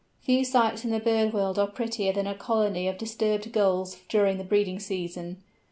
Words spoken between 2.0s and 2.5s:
than a